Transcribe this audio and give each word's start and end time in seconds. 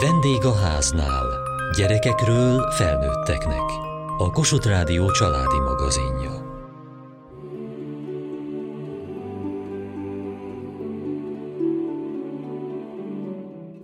Vendég 0.00 0.44
a 0.44 0.54
háznál. 0.54 1.26
Gyerekekről 1.76 2.70
felnőtteknek. 2.70 3.62
A 4.18 4.30
Kossuth 4.30 4.66
Rádió 4.66 5.10
családi 5.10 5.58
magazinja. 5.58 6.42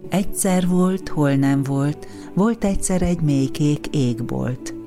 Egyszer 0.08 0.68
volt, 0.68 1.08
hol 1.08 1.34
nem 1.34 1.62
volt, 1.62 2.06
volt 2.34 2.64
egyszer 2.64 3.02
egy 3.02 3.20
mélykék 3.20 3.86
égbolt. 3.86 4.79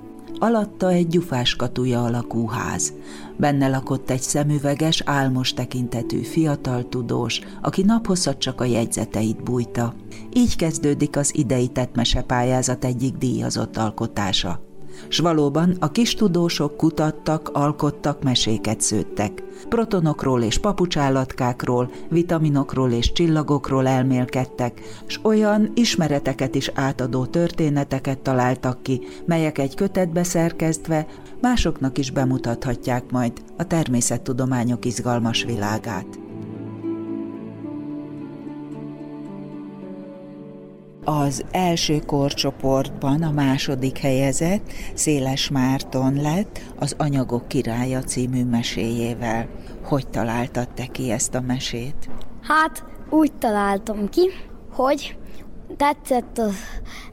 Alatta 0.44 0.90
egy 0.90 1.08
gyufás 1.08 1.56
katuja 1.56 2.04
alakú 2.04 2.48
ház. 2.48 2.94
Benne 3.38 3.68
lakott 3.68 4.10
egy 4.10 4.22
szemüveges, 4.22 5.02
álmos 5.06 5.54
tekintetű 5.54 6.22
fiatal 6.22 6.90
tudós, 6.90 7.42
aki 7.62 7.84
naphosszat 7.84 8.38
csak 8.38 8.62
a 8.62 8.66
jegyzeteit 8.66 9.44
bújta. 9.44 9.94
Így 10.34 10.56
kezdődik 10.56 11.18
az 11.18 11.36
idei 11.36 11.68
tettmesepályázat 11.68 12.86
egyik 12.86 13.18
díjazott 13.18 13.78
alkotása 13.78 14.73
s 15.08 15.20
valóban 15.20 15.76
a 15.80 15.92
kis 15.92 16.16
tudósok 16.16 16.78
kutattak, 16.78 17.50
alkottak, 17.54 18.24
meséket 18.24 18.82
szőttek. 18.82 19.44
Protonokról 19.70 20.42
és 20.42 20.58
papucsállatkákról, 20.58 21.92
vitaminokról 22.10 22.92
és 22.92 23.12
csillagokról 23.12 23.88
elmélkedtek, 23.88 24.82
s 25.06 25.20
olyan 25.24 25.72
ismereteket 25.76 26.56
is 26.56 26.72
átadó 26.74 27.26
történeteket 27.26 28.20
találtak 28.20 28.84
ki, 28.84 29.02
melyek 29.26 29.58
egy 29.58 29.76
kötetbe 29.76 30.24
szerkeztve 30.24 31.06
másoknak 31.42 31.98
is 31.98 32.12
bemutathatják 32.12 33.12
majd 33.12 33.34
a 33.58 33.68
természettudományok 33.68 34.86
izgalmas 34.86 35.44
világát. 35.44 36.23
Az 41.06 41.44
első 41.52 42.00
korcsoportban 42.00 43.24
a 43.24 43.32
második 43.32 43.98
helyezett 43.98 44.72
Széles 44.94 45.50
Márton 45.50 46.14
lett 46.22 46.60
az 46.80 46.96
Anyagok 46.98 47.48
királya 47.48 48.02
című 48.02 48.44
meséjével. 48.44 49.48
Hogy 49.84 50.08
találtad 50.08 50.70
te 50.70 50.86
ki 50.86 51.12
ezt 51.12 51.36
a 51.36 51.42
mesét? 51.42 52.10
Hát 52.42 52.84
úgy 53.10 53.32
találtam 53.34 54.10
ki, 54.10 54.30
hogy 54.72 55.18
tetszett 55.78 56.38
az, 56.38 56.56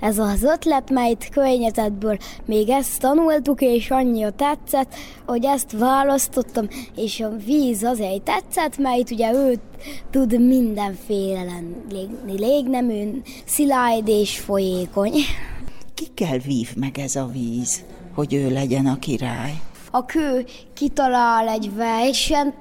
ez 0.00 0.19
az 0.19 0.42
ötlet, 0.42 0.91
melyet 0.91 1.28
környezetből 1.28 2.16
még 2.44 2.69
ezt 2.69 3.00
tanultuk, 3.00 3.61
és 3.61 3.91
annyira 3.91 4.30
tetszett, 4.30 4.94
hogy 5.27 5.44
ezt 5.44 5.72
választottam, 5.72 6.69
és 6.97 7.20
a 7.20 7.30
víz 7.44 7.83
azért 7.83 8.22
tetszett, 8.22 8.78
mert 8.78 9.11
ugye 9.11 9.33
ő 9.33 9.61
tud 10.11 10.41
mindenféle 10.47 11.42
lenni, 11.42 12.39
légnemű, 12.39 13.22
szilárd 13.44 14.08
és 14.08 14.39
folyékony. 14.39 15.12
kell 16.14 16.39
vív 16.39 16.77
meg 16.77 16.98
ez 16.98 17.17
a 17.17 17.27
víz, 17.27 17.84
hogy 18.14 18.34
ő 18.34 18.50
legyen 18.50 18.86
a 18.86 18.98
király? 18.98 19.52
A 19.91 20.05
kő 20.05 20.45
kitalál 20.74 21.48
egy 21.48 21.74
versenyt, 21.74 22.55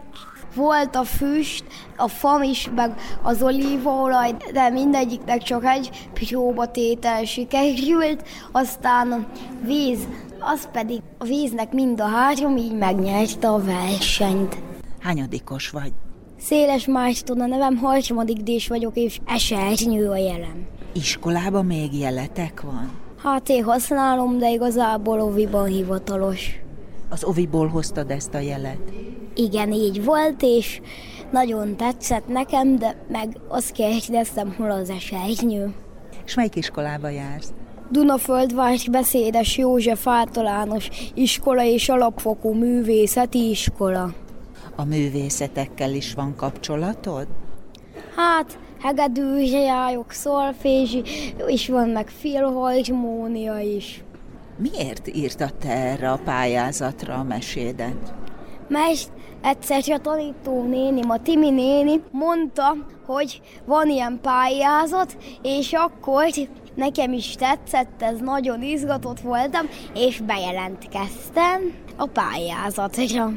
volt 0.56 0.96
a 0.96 1.04
füst, 1.04 1.64
a 1.98 2.08
fam 2.08 2.44
is, 2.44 2.70
meg 2.76 2.94
az 3.22 3.44
olívaolaj, 3.44 4.36
de 4.54 4.70
mindegyiknek 4.70 5.44
csak 5.44 5.66
egy 5.66 6.08
próbatétel 6.14 7.24
sikerült, 7.24 8.28
aztán 8.52 9.12
a 9.12 9.26
víz, 9.66 10.08
az 10.40 10.70
pedig 10.72 11.02
a 11.18 11.24
víznek 11.24 11.74
mind 11.74 12.02
a 12.02 12.08
három 12.08 12.58
így 12.58 12.78
megnyerte 12.78 13.48
a 13.48 13.64
versenyt. 13.64 14.58
Hányadikos 15.00 15.70
vagy? 15.70 15.92
Széles 16.40 16.86
Márton 16.86 17.42
a 17.42 17.46
nevem, 17.46 17.78
harmadik 17.78 18.38
dés 18.38 18.68
vagyok, 18.68 18.96
és 18.96 19.20
esernyő 19.26 20.10
a 20.10 20.18
jelem. 20.18 20.68
Iskolában 20.94 21.66
még 21.66 22.00
jeletek 22.00 22.62
van? 22.62 22.92
Hát 23.24 23.50
én 23.50 23.64
használom, 23.64 24.38
de 24.38 24.50
igazából 24.50 25.22
oviban 25.22 25.66
hivatalos. 25.66 26.60
Az 27.10 27.24
oviból 27.24 27.68
hoztad 27.68 28.12
ezt 28.12 28.34
a 28.34 28.40
jelet? 28.40 28.92
Igen, 29.40 29.72
így 29.72 30.04
volt, 30.04 30.42
és 30.42 30.82
nagyon 31.32 31.78
tetszett 31.78 32.28
nekem, 32.28 32.76
de 32.76 33.06
meg 33.08 33.38
azt 33.48 33.72
kérdeztem, 33.72 34.54
hol 34.58 34.72
az 34.72 34.90
esernyő. 34.90 35.74
És 36.26 36.36
melyik 36.36 36.56
iskolába 36.56 37.10
jársz? 37.10 37.54
Dunaföldvárs 37.92 38.90
beszédes 38.90 39.58
József 39.58 40.08
általános 40.08 40.90
iskola 41.14 41.64
és 41.64 41.90
alapfokú 41.90 42.54
művészeti 42.54 43.50
iskola. 43.50 44.14
A 44.76 44.84
művészetekkel 44.84 45.94
is 45.94 46.14
van 46.14 46.36
kapcsolatod? 46.36 47.28
Hát, 48.16 48.60
hegedűzsejárok, 48.82 50.12
szolfézsi, 50.12 51.04
és 51.48 51.68
van 51.68 51.90
meg 51.90 52.08
filharmónia 52.08 53.60
is. 53.60 54.04
Miért 54.58 55.16
írtad 55.16 55.54
te 55.56 55.70
erre 55.70 56.12
a 56.12 56.20
pályázatra 56.26 57.14
a 57.14 57.24
mesédet? 57.24 58.14
Mert 58.68 59.12
egyszer 59.42 59.84
a 59.88 59.98
tanító 59.98 60.64
néni, 60.64 61.02
a 61.08 61.22
Timi 61.24 61.50
néni 61.50 62.02
mondta, 62.12 62.76
hogy 63.06 63.42
van 63.66 63.90
ilyen 63.90 64.20
pályázat, 64.22 65.18
és 65.42 65.74
akkor 65.74 66.26
nekem 66.76 67.14
is 67.14 67.36
tetszett, 67.36 68.02
ez 68.02 68.20
nagyon 68.20 68.64
izgatott 68.64 69.20
voltam, 69.20 69.66
és 69.94 70.22
bejelentkeztem 70.22 71.74
a 71.98 72.06
pályázatra. 72.06 73.32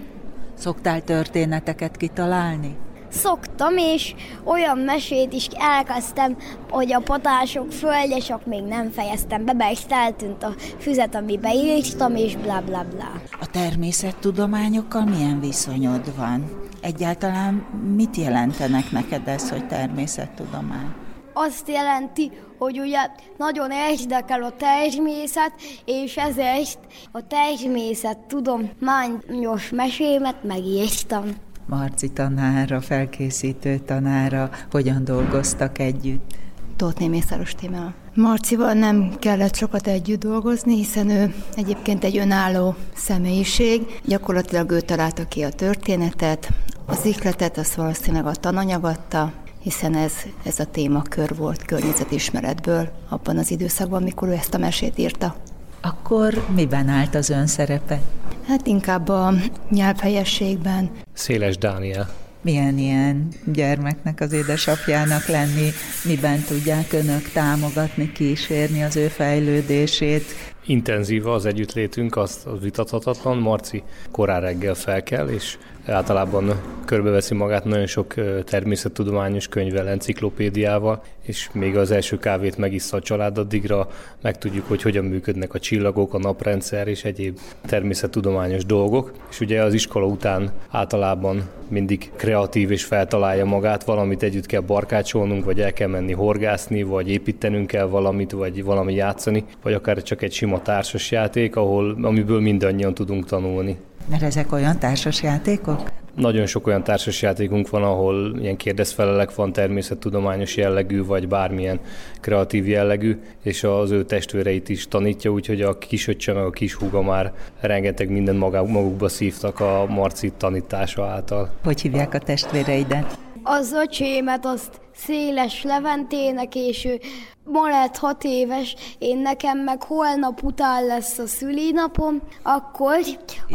Szoktál 0.55 1.03
történeteket 1.03 1.97
kitalálni? 1.97 2.77
Szoktam, 3.13 3.77
és 3.77 4.15
olyan 4.45 4.79
mesét 4.79 5.33
is 5.33 5.49
elkezdtem, 5.59 6.37
hogy 6.71 6.93
a 6.93 7.01
patások 7.01 7.73
földje, 7.73 8.19
csak 8.19 8.47
még 8.47 8.63
nem 8.63 8.91
fejeztem 8.91 9.45
be, 9.45 9.53
mert 9.53 9.93
eltűnt 9.93 10.43
a 10.43 10.55
füzet, 10.79 11.15
amibe 11.15 11.55
írtam, 11.55 12.17
és 12.17 12.37
bla 12.37 12.61
bla 12.61 12.85
bla. 12.91 13.11
A 13.41 13.47
természettudományokkal 13.51 15.05
milyen 15.05 15.41
viszonyod 15.41 16.17
van? 16.17 16.71
Egyáltalán 16.81 17.55
mit 17.97 18.17
jelentenek 18.17 18.91
neked 18.91 19.29
ez, 19.29 19.51
hogy 19.51 19.67
természettudomány? 19.67 20.95
azt 21.35 21.69
jelenti, 21.69 22.31
hogy 22.59 22.81
ugye 22.81 22.99
nagyon 23.37 23.71
érdekel 23.71 24.43
a 24.43 24.53
természet, 24.57 25.53
és 25.85 26.17
ezért 26.17 26.79
a 27.13 27.27
természet 27.27 28.19
tudományos 28.19 29.71
mesémet 29.71 30.43
megírtam. 30.43 31.25
Marci 31.67 32.09
tanára, 32.09 32.81
felkészítő 32.81 33.79
tanára, 33.79 34.51
hogyan 34.71 35.05
dolgoztak 35.05 35.79
együtt? 35.79 36.37
Tóth 36.77 37.09
Mészáros 37.09 37.55
Tímea. 37.55 37.95
Marcival 38.15 38.73
nem 38.73 39.13
kellett 39.19 39.55
sokat 39.55 39.87
együtt 39.87 40.21
dolgozni, 40.21 40.77
hiszen 40.77 41.11
ő 41.11 41.35
egyébként 41.57 42.05
egy 42.05 42.17
önálló 42.17 42.75
személyiség. 42.95 44.01
Gyakorlatilag 44.05 44.71
ő 44.71 44.81
találta 44.81 45.29
ki 45.29 45.43
a 45.43 45.51
történetet, 45.51 46.53
az 46.87 47.05
ihletet, 47.05 47.59
az 47.59 47.77
valószínűleg 47.77 48.27
a 48.27 48.35
tananyag 48.35 48.85
adta, 48.85 49.33
hiszen 49.61 49.95
ez, 49.95 50.13
ez 50.45 50.59
a 50.59 50.65
témakör 50.65 51.37
volt 51.37 51.65
környezetismeretből 51.65 52.89
abban 53.09 53.39
az 53.39 53.51
időszakban, 53.51 54.03
mikor 54.03 54.29
ő 54.29 54.33
ezt 54.33 54.55
a 54.55 54.59
mesét 54.59 54.99
írta. 54.99 55.37
Akkor 55.81 56.47
miben 56.55 56.89
állt 56.89 57.15
az 57.15 57.31
ön 57.31 57.47
szerepe? 57.47 58.01
Hát 58.47 58.67
inkább 58.67 59.09
a 59.09 59.33
nyelvhelyességben. 59.71 60.91
Széles 61.13 61.59
Dániel. 61.59 62.09
Milyen 62.41 62.79
ilyen 62.79 63.29
gyermeknek 63.53 64.21
az 64.21 64.33
édesapjának 64.33 65.27
lenni? 65.27 65.69
Miben 66.05 66.41
tudják 66.41 66.93
önök 66.93 67.29
támogatni, 67.33 68.13
kísérni 68.13 68.83
az 68.83 68.97
ő 68.97 69.09
fejlődését? 69.09 70.25
Intenzív 70.67 71.27
az 71.27 71.47
együttlétünk, 71.47 72.17
az, 72.17 72.43
az 72.45 72.61
vitathatatlan. 72.63 73.37
Marci 73.39 73.83
korán 74.11 74.41
reggel 74.41 74.75
fel 74.75 75.03
kell, 75.03 75.29
és 75.29 75.59
általában 75.87 76.61
körbeveszi 76.85 77.35
magát 77.35 77.65
nagyon 77.65 77.87
sok 77.87 78.15
természettudományos 78.45 79.49
könyvvel, 79.49 79.89
enciklopédiával, 79.89 81.03
és 81.23 81.49
még 81.53 81.77
az 81.77 81.91
első 81.91 82.19
kávét 82.19 82.57
megissza 82.57 82.97
a 82.97 83.01
család, 83.01 83.39
addigra 83.39 83.89
megtudjuk, 84.21 84.69
hogy 84.69 84.83
hogyan 84.83 85.05
működnek 85.05 85.55
a 85.55 85.59
csillagok, 85.59 86.15
a 86.15 86.19
naprendszer 86.19 86.89
és 86.89 87.05
egyéb 87.05 87.39
természettudományos 87.67 88.65
dolgok. 88.65 89.13
És 89.31 89.41
ugye 89.41 89.63
az 89.63 89.75
iskola 89.75 90.07
után 90.07 90.53
általában 90.71 91.43
mindig 91.69 92.11
kreatív 92.17 92.71
és 92.71 92.85
feltalálja 92.85 93.45
magát, 93.45 93.85
valamit 93.85 94.23
együtt 94.23 94.47
kell 94.47 94.61
barkácsolnunk, 94.61 95.45
vagy 95.45 95.61
el 95.61 95.73
kell 95.73 95.89
menni 95.89 96.13
horgászni, 96.13 96.83
vagy 96.83 97.11
építenünk 97.11 97.67
kell 97.67 97.87
valamit, 97.87 98.31
vagy 98.31 98.65
valami 98.65 98.95
játszani, 98.95 99.45
vagy 99.63 99.73
akár 99.73 100.03
csak 100.03 100.23
egy 100.23 100.33
sima 100.33 100.63
társasjáték, 100.63 101.57
ahol, 101.57 101.97
amiből 102.03 102.41
mindannyian 102.41 102.95
tudunk 102.95 103.25
tanulni. 103.27 103.79
Mert 104.07 104.23
ezek 104.23 104.53
olyan 104.53 104.79
társasjátékok? 104.79 105.91
Nagyon 106.15 106.47
sok 106.47 106.67
olyan 106.67 106.85
társasjátékunk 106.85 107.71
van, 107.71 107.83
ahol 107.83 108.39
ilyen 108.39 108.57
kérdezfelelek 108.57 109.35
van, 109.35 109.53
természettudományos 109.53 110.57
jellegű, 110.57 111.05
vagy 111.05 111.29
bármilyen 111.29 111.81
kreatív 112.21 112.69
jellegű, 112.69 113.21
és 113.43 113.65
az 113.65 113.91
ő 113.91 114.05
testvéreit 114.05 114.69
is 114.69 114.89
tanítja, 114.89 115.31
úgyhogy 115.31 115.61
a 115.61 115.79
kisöccse 115.79 116.33
meg 116.33 116.45
a 116.45 116.53
húga 116.79 117.03
már 117.03 117.33
rengeteg 117.61 118.11
minden 118.11 118.37
magukba 118.37 119.09
szívtak 119.09 119.61
a 119.61 119.87
Marci 119.89 120.33
tanítása 120.37 121.07
által. 121.07 121.51
Hogy 121.65 121.81
hívják 121.81 122.15
a 122.15 122.19
testvéreidet? 122.19 123.19
Az 123.43 123.73
öcsémet 123.73 124.47
azt 124.47 124.81
Széles 124.95 125.63
Leventének, 125.63 126.55
és 126.55 126.85
ő 126.85 127.01
ma 127.45 127.69
lett 127.69 127.97
hat 127.97 128.25
éves, 128.25 128.77
én 128.99 129.19
nekem 129.19 129.59
meg 129.59 129.83
holnap 129.83 130.43
után 130.43 130.87
lesz 130.87 131.19
a 131.19 131.27
szülinapom, 131.27 132.23
akkor... 132.43 132.99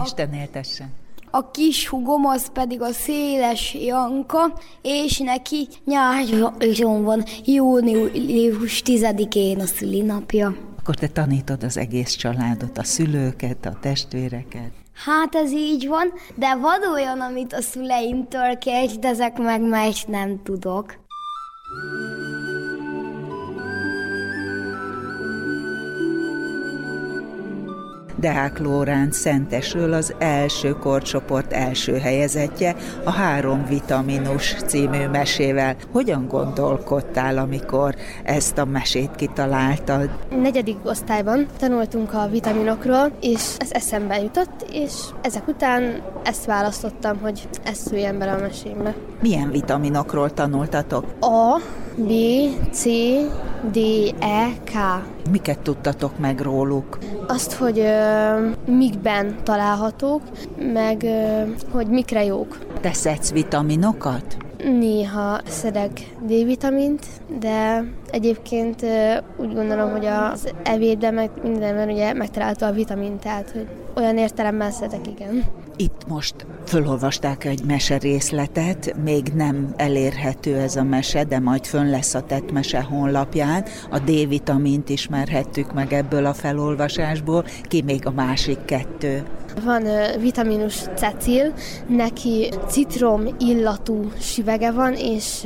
Isten 0.04 0.34
éltessen. 0.34 0.94
A 1.32 1.52
kis 1.52 1.88
hugom 1.88 2.26
az 2.26 2.52
pedig 2.52 2.82
a 2.82 2.92
Széles 2.92 3.74
Janka, 3.74 4.60
és 4.82 5.18
neki 5.18 5.68
nyáron 5.86 7.04
van 7.04 7.24
június 7.46 8.82
10-én 8.86 9.60
a 9.60 9.66
szülinapja. 9.66 10.56
Akkor 10.80 10.96
te 10.96 11.08
tanítod 11.08 11.64
az 11.64 11.78
egész 11.78 12.16
családot, 12.16 12.78
a 12.78 12.84
szülőket, 12.84 13.66
a 13.66 13.78
testvéreket. 13.82 14.72
Hát 15.06 15.36
ez 15.36 15.52
így 15.52 15.88
van, 15.88 16.14
de 16.36 16.56
van 16.56 16.80
olyan, 16.94 17.22
amit 17.22 17.54
a 17.54 17.62
szüleimtől 17.62 18.58
kérdezek 18.58 19.38
meg, 19.38 19.62
mert 19.62 20.08
nem 20.08 20.44
tudok. 20.44 21.06
Música 21.70 22.67
Deák 28.20 28.60
Lóránc 28.60 29.18
Szentesről 29.18 29.94
az 29.94 30.14
első 30.20 30.72
korcsoport 30.72 31.54
első 31.54 31.98
helyezettje 31.98 32.76
a 33.04 33.12
Három 33.12 33.66
Vitaminus 33.66 34.56
című 34.66 35.08
mesével. 35.08 35.76
Hogyan 35.92 36.28
gondolkodtál, 36.28 37.38
amikor 37.38 37.96
ezt 38.24 38.58
a 38.58 38.66
mesét 38.66 39.16
kitaláltad? 39.16 40.10
Negyedik 40.42 40.78
osztályban 40.84 41.46
tanultunk 41.60 42.14
a 42.14 42.28
vitaminokról, 42.32 43.12
és 43.22 43.56
ez 43.58 43.72
eszembe 43.72 44.22
jutott, 44.22 44.66
és 44.72 44.94
ezek 45.22 45.48
után 45.48 46.02
ezt 46.24 46.46
választottam, 46.46 47.18
hogy 47.22 47.48
ezt 47.64 47.88
szüljen 47.88 48.18
bele 48.18 48.32
a 48.32 48.40
mesémbe. 48.42 48.96
Milyen 49.22 49.52
vitaminokról 49.52 50.34
tanultatok? 50.34 51.06
A, 51.20 51.62
B, 51.98 52.12
C, 52.72 52.86
D, 53.72 53.78
E, 54.20 54.48
K. 54.64 54.72
Miket 55.32 55.60
tudtatok 55.60 56.20
meg 56.20 56.40
róluk? 56.40 56.98
Azt, 57.28 57.54
hogy 57.54 57.80
ö, 57.80 58.50
mikben 58.66 59.36
találhatók, 59.44 60.22
meg 60.74 61.04
ö, 61.04 61.42
hogy 61.72 61.88
mikre 61.88 62.24
jók. 62.24 62.58
Te 62.82 62.94
szedsz 62.94 63.32
vitaminokat? 63.32 64.38
Néha 64.64 65.40
szedek 65.48 66.14
D-vitamint, 66.22 67.06
de 67.40 67.84
egyébként 68.12 68.86
úgy 69.38 69.54
gondolom, 69.54 69.92
hogy 69.92 70.06
az 70.06 70.54
evédben 70.64 71.14
meg 71.14 71.30
mindenben 71.44 71.90
ugye 71.90 72.14
megtalálta 72.14 72.66
a 72.66 72.72
vitamint, 72.72 73.20
tehát 73.22 73.52
hogy 73.52 73.68
olyan 73.96 74.18
értelemben 74.18 74.72
szedek, 74.72 75.08
igen. 75.08 75.44
Itt 75.80 76.08
most 76.08 76.36
fölolvasták 76.66 77.46
egy 77.46 77.64
mese 77.66 77.98
részletet, 77.98 78.96
még 79.04 79.28
nem 79.36 79.74
elérhető 79.76 80.56
ez 80.56 80.76
a 80.76 80.84
mese, 80.84 81.24
de 81.24 81.40
majd 81.40 81.66
fönn 81.66 81.90
lesz 81.90 82.14
a 82.14 82.22
tett 82.22 82.52
mese 82.52 82.82
honlapján. 82.82 83.66
A 83.92 84.00
D-vitamint 84.00 84.90
ismerhettük 84.90 85.74
meg 85.74 85.94
ebből 85.94 86.26
a 86.26 86.34
felolvasásból, 86.34 87.46
ki 87.64 87.82
még 87.82 88.06
a 88.06 88.12
másik 88.12 88.66
kettő. 88.66 89.24
Van 89.64 89.84
vitaminus 90.20 90.84
cecil, 90.96 91.54
neki 91.88 92.50
citrom 92.68 93.28
illatú 93.40 94.12
süvege 94.20 94.72
van, 94.72 94.94
és 94.94 95.46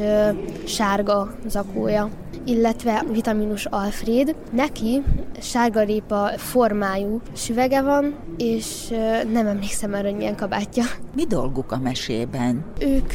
sárga 0.65 1.35
zakója 1.47 2.09
illetve 2.45 3.03
vitaminus 3.11 3.65
alfred. 3.65 4.35
Neki 4.51 5.01
sárgarépa 5.41 6.31
formájú 6.38 7.21
süvege 7.35 7.81
van, 7.81 8.15
és 8.38 8.88
nem 9.31 9.47
emlékszem 9.47 9.93
arra, 9.93 10.07
hogy 10.07 10.15
milyen 10.15 10.35
kabátja. 10.35 10.83
Mi 11.15 11.25
dolguk 11.25 11.71
a 11.71 11.77
mesében? 11.77 12.65
Ők 12.79 13.13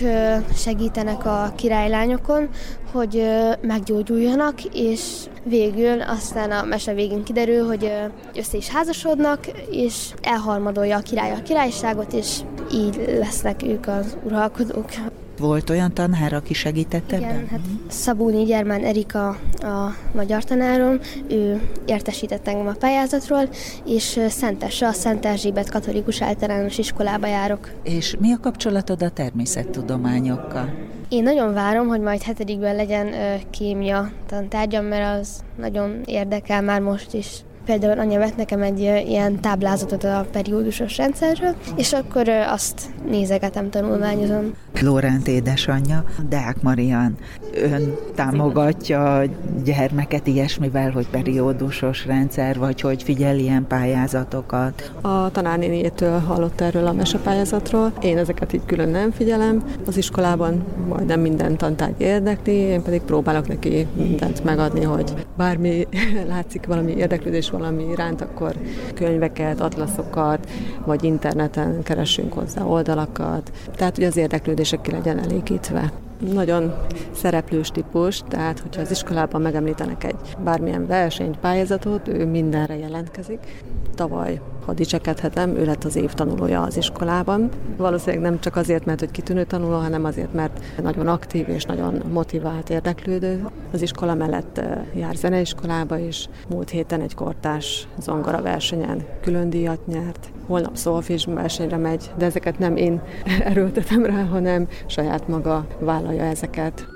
segítenek 0.55 1.27
a 1.27 1.53
királylányokon, 1.57 2.49
hogy 2.93 3.23
meggyógyuljanak, 3.61 4.65
és 4.65 5.25
végül 5.45 6.01
aztán 6.01 6.51
a 6.51 6.65
mese 6.65 6.95
végén 6.95 7.23
kiderül, 7.23 7.67
hogy 7.67 7.93
össze 8.35 8.57
is 8.57 8.69
házasodnak, 8.69 9.47
és 9.71 10.15
elharmadolja 10.23 10.97
a 10.97 11.01
király 11.01 11.33
a 11.33 11.43
királyságot, 11.43 12.13
és 12.13 12.39
így 12.73 13.17
lesznek 13.19 13.63
ők 13.63 13.87
az 13.87 14.17
uralkodók. 14.25 14.91
Volt 15.39 15.71
olyan 15.71 15.95
tanár, 15.95 16.33
aki 16.33 16.55
segített 16.55 17.13
ebben? 17.13 17.31
Igen, 17.31 17.47
hát 17.51 17.61
Szabóni 17.89 18.45
Gyermán 18.45 18.85
Erika 18.85 19.29
a 19.61 19.95
magyar 20.15 20.45
tanárom, 20.45 20.99
ő 21.31 21.61
értesített 21.87 22.49
engem 22.49 22.67
a 22.67 22.73
pályázatról, 22.73 23.49
és 23.87 24.21
Szentesre, 24.29 24.87
a 24.87 24.93
Szent 24.93 25.27
Erzsébet 25.27 25.71
katolikus 25.71 26.23
általános 26.23 26.79
iskolába 26.79 27.27
járok. 27.27 27.71
És 27.83 28.17
mi 28.21 28.33
a 28.33 28.39
kapcsolatod 28.41 29.03
a 29.03 29.11
természettudományokkal? 29.11 30.75
Én 31.09 31.23
nagyon 31.23 31.53
várom, 31.53 31.87
hogy 31.87 32.01
majd 32.01 32.23
hetedikben 32.23 32.77
legyen 32.77 33.15
kémia 33.51 34.11
tantárgyam, 34.27 34.85
mert 34.85 35.21
az 35.21 35.41
nagyon 35.59 36.01
érdekel 36.05 36.63
már 36.63 36.81
most 36.81 37.15
is. 37.15 37.45
Például 37.67 37.99
anya 37.99 38.19
vett 38.19 38.37
nekem 38.37 38.63
egy 38.63 38.81
ilyen 38.81 39.41
táblázatot 39.41 40.05
a 40.05 40.27
periódusos 40.33 40.97
rendszerről, 40.97 41.55
és 41.77 41.93
akkor 41.93 42.29
azt 42.29 42.81
nézegetem, 43.09 43.71
tanulmányozom. 43.71 44.55
Lóránt 44.81 45.29
édesanyja, 45.29 46.05
Deák 46.29 46.63
Marian, 46.63 47.17
ön 47.55 47.95
támogatja 48.15 49.17
a 49.17 49.23
gyermeket 49.65 50.27
ilyesmivel, 50.27 50.91
hogy 50.91 51.09
periódusos 51.09 52.07
rendszer, 52.07 52.59
vagy 52.59 52.81
hogy 52.81 53.03
figyel 53.03 53.39
ilyen 53.39 53.67
pályázatokat? 53.67 54.93
A 55.01 55.31
tanárnéniétől 55.31 56.19
hallott 56.19 56.61
erről 56.61 56.87
a 56.87 56.93
mesepályázatról. 56.93 57.93
Én 58.01 58.19
ezeket 58.19 58.53
így 58.53 58.65
külön 58.67 58.89
nem 58.89 59.11
figyelem. 59.11 59.65
Az 59.87 59.97
iskolában 59.97 60.65
majdnem 60.89 61.21
minden 61.21 61.57
tantárgy 61.57 62.01
érdekli, 62.01 62.55
én 62.55 62.83
pedig 62.83 63.01
próbálok 63.01 63.49
neki 63.49 63.87
mindent 63.97 64.45
megadni, 64.45 64.83
hogy 64.83 65.13
bármi 65.37 65.87
látszik 66.29 66.67
valami 66.67 66.93
érdeklődés 66.93 67.51
valami 67.59 67.85
iránt, 67.85 68.21
akkor 68.21 68.55
könyveket, 68.95 69.61
atlaszokat, 69.61 70.51
vagy 70.85 71.05
interneten 71.05 71.83
keresünk 71.83 72.33
hozzá 72.33 72.63
oldalakat. 72.65 73.51
Tehát, 73.77 73.95
hogy 73.95 74.05
az 74.05 74.17
érdeklődések 74.17 74.81
ki 74.81 74.91
legyen 74.91 75.19
elégítve 75.19 75.93
nagyon 76.33 76.75
szereplős 77.13 77.69
típus, 77.69 78.23
tehát 78.29 78.61
hogyha 78.61 78.81
az 78.81 78.91
iskolában 78.91 79.41
megemlítenek 79.41 80.05
egy 80.05 80.37
bármilyen 80.45 80.87
versenyt, 80.87 81.39
pályázatot, 81.39 82.09
ő 82.09 82.27
mindenre 82.27 82.77
jelentkezik. 82.77 83.63
Tavaly 83.95 84.41
ha 84.67 84.73
dicsekedhetem, 84.73 85.57
ő 85.57 85.65
lett 85.65 85.85
az 85.85 85.97
év 85.97 86.13
tanulója 86.13 86.63
az 86.63 86.77
iskolában. 86.77 87.49
Valószínűleg 87.77 88.21
nem 88.21 88.41
csak 88.41 88.57
azért, 88.57 88.85
mert 88.85 89.01
hogy 89.01 89.11
kitűnő 89.11 89.45
tanuló, 89.45 89.79
hanem 89.79 90.05
azért, 90.05 90.33
mert 90.33 90.65
nagyon 90.83 91.07
aktív 91.07 91.49
és 91.49 91.65
nagyon 91.65 92.03
motivált 92.13 92.71
érdeklődő. 92.71 93.47
Az 93.73 93.83
iskola 93.83 94.15
mellett 94.15 94.59
eh, 94.59 94.79
jár 94.95 95.15
zeneiskolába 95.15 95.99
is. 95.99 96.29
Múlt 96.49 96.71
héten 96.71 97.01
egy 97.01 97.15
kortás 97.15 97.89
zongora 98.01 98.43
versenyen 98.43 99.05
külön 99.23 99.51
díjat 99.51 99.87
nyert. 99.87 100.31
Holnap 100.47 100.77
szolfés 100.77 101.25
versenyre 101.25 101.77
megy, 101.77 102.11
de 102.19 102.25
ezeket 102.25 102.59
nem 102.59 102.77
én 102.77 103.01
erőltetem 103.51 104.05
rá, 104.05 104.25
hanem 104.25 104.69
saját 104.87 105.29
maga 105.29 105.67
vállalja 105.79 106.23
ezeket. 106.23 106.96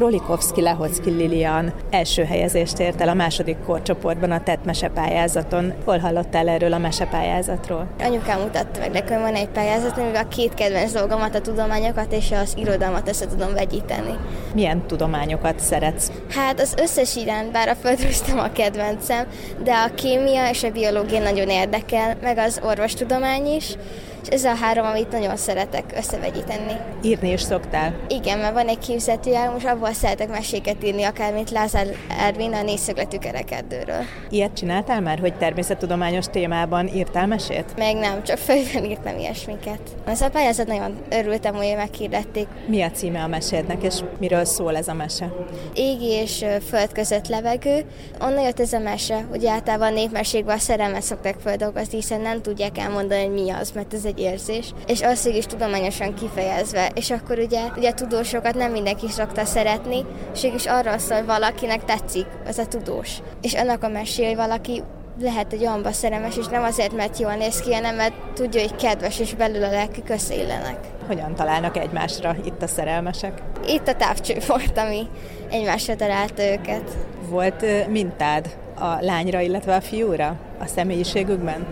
Krolikovski 0.00 0.60
Lehocki 0.60 1.10
Lilian 1.10 1.72
első 1.90 2.24
helyezést 2.24 2.78
ért 2.78 3.00
el 3.00 3.08
a 3.08 3.14
második 3.14 3.56
korcsoportban 3.66 4.30
a 4.30 4.42
tett 4.42 4.64
mesepályázaton. 4.64 5.72
Hol 5.84 5.98
hallottál 5.98 6.48
erről 6.48 6.72
a 6.72 6.78
mesepályázatról? 6.78 7.88
Anyukám 7.98 8.40
mutatta 8.40 8.78
meg 8.78 8.90
nekem, 8.90 9.20
van 9.20 9.34
egy 9.34 9.48
pályázat, 9.48 9.98
amivel 9.98 10.24
a 10.24 10.28
két 10.28 10.54
kedvenc 10.54 10.92
dolgomat, 10.92 11.34
a 11.34 11.40
tudományokat 11.40 12.12
és 12.12 12.32
az 12.32 12.54
irodalmat 12.56 13.08
össze 13.08 13.26
tudom 13.26 13.52
vegyíteni. 13.54 14.18
Milyen 14.54 14.86
tudományokat 14.86 15.58
szeretsz? 15.58 16.12
Hát 16.30 16.60
az 16.60 16.74
összes 16.78 17.16
iránt, 17.16 17.52
bár 17.52 17.68
a 17.68 17.74
földröstem 17.74 18.38
a 18.38 18.52
kedvencem, 18.52 19.26
de 19.64 19.72
a 19.72 19.94
kémia 19.94 20.50
és 20.50 20.62
a 20.62 20.70
biológia 20.70 21.20
nagyon 21.20 21.48
érdekel, 21.48 22.16
meg 22.22 22.38
az 22.38 22.60
orvostudomány 22.64 23.46
is 23.46 23.76
és 24.22 24.28
ez 24.28 24.44
a 24.44 24.54
három, 24.54 24.86
amit 24.86 25.12
nagyon 25.12 25.36
szeretek 25.36 25.92
összevegyíteni. 25.96 26.76
Írni 27.02 27.32
is 27.32 27.40
szoktál? 27.40 27.94
Igen, 28.08 28.38
mert 28.38 28.52
van 28.52 28.68
egy 28.68 28.78
képzetőjáró, 28.78 29.52
most 29.52 29.66
abból 29.66 29.92
szeretek 29.92 30.28
meséket 30.28 30.84
írni, 30.84 31.02
akár 31.02 31.32
mint 31.32 31.50
Lázár 31.50 31.86
Ervin 32.18 32.52
a 32.52 32.62
négyszögletű 32.62 33.16
kerekedőről. 33.16 34.02
Ilyet 34.30 34.52
csináltál 34.52 35.00
már, 35.00 35.18
hogy 35.18 35.34
természettudományos 35.34 36.26
témában 36.26 36.88
írtál 36.94 37.26
mesét? 37.26 37.64
Meg 37.76 37.96
nem, 37.96 38.22
csak 38.22 38.36
fejben 38.38 38.84
írtam 38.84 39.18
ilyesmiket. 39.18 39.80
Az 40.06 40.20
a 40.20 40.30
pályázat 40.30 40.66
nagyon 40.66 40.98
örültem, 41.10 41.54
hogy 41.54 41.72
meghirdették. 41.76 42.46
Mi 42.66 42.82
a 42.82 42.90
címe 42.90 43.22
a 43.22 43.26
mesédnek, 43.26 43.82
és 43.82 43.94
miről 44.18 44.44
szól 44.44 44.76
ez 44.76 44.88
a 44.88 44.94
mese? 44.94 45.32
Égi 45.74 46.10
és 46.10 46.44
föld 46.68 46.92
között 46.92 47.28
levegő. 47.28 47.84
Onnan 48.20 48.44
jött 48.44 48.60
ez 48.60 48.72
a 48.72 48.78
mese, 48.78 49.24
hogy 49.30 49.46
általában 49.46 49.92
népmeségben 49.92 50.56
a 50.56 50.58
szerelmet 50.58 51.02
szokták 51.02 51.36
földolgozni, 51.42 51.96
hiszen 51.96 52.20
nem 52.20 52.42
tudják 52.42 52.78
elmondani, 52.78 53.24
hogy 53.24 53.32
mi 53.32 53.50
az, 53.50 53.70
mert 53.74 53.94
ez 53.94 54.04
egy 54.04 54.09
érzés, 54.18 54.74
és 54.86 55.02
az 55.02 55.26
is 55.26 55.46
tudományosan 55.46 56.14
kifejezve, 56.14 56.90
és 56.94 57.10
akkor 57.10 57.38
ugye, 57.38 57.60
ugye 57.76 57.88
a 57.88 57.94
tudósokat 57.94 58.54
nem 58.54 58.72
mindenki 58.72 59.08
szokta 59.08 59.44
szeretni, 59.44 60.04
és 60.34 60.44
is 60.44 60.66
arról 60.66 60.98
szól, 60.98 61.16
hogy 61.16 61.26
valakinek 61.26 61.84
tetszik 61.84 62.26
az 62.46 62.58
a 62.58 62.66
tudós. 62.66 63.18
És 63.42 63.54
annak 63.54 63.82
a 63.82 63.88
mesé, 63.88 64.26
hogy 64.26 64.36
valaki 64.36 64.82
lehet 65.20 65.52
egy 65.52 65.60
olyanba 65.60 65.92
szerelmes, 65.92 66.36
és 66.36 66.46
nem 66.46 66.62
azért, 66.62 66.96
mert 66.96 67.18
jól 67.18 67.34
néz 67.34 67.60
ki, 67.60 67.74
hanem 67.74 67.94
mert 67.94 68.14
tudja, 68.34 68.60
hogy 68.60 68.76
kedves, 68.76 69.18
és 69.18 69.34
belül 69.34 69.64
a 69.64 69.70
lelkük 69.70 70.08
összeillenek. 70.08 70.78
Hogyan 71.06 71.34
találnak 71.34 71.76
egymásra 71.76 72.36
itt 72.44 72.62
a 72.62 72.66
szerelmesek? 72.66 73.42
Itt 73.66 73.88
a 73.88 73.94
távcső 73.94 74.38
volt, 74.46 74.78
ami 74.78 75.06
egymásra 75.50 75.96
találta 75.96 76.42
őket. 76.42 76.90
Volt 77.28 77.88
mintád 77.88 78.56
a 78.78 78.96
lányra, 79.00 79.40
illetve 79.40 79.74
a 79.74 79.80
fiúra 79.80 80.36
a 80.60 80.66
személyiségükben? 80.66 81.66